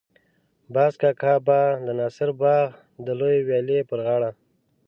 [0.73, 2.67] باز کاکا به د ناصر باغ
[3.05, 4.31] د لویې ويالې پر غاړه.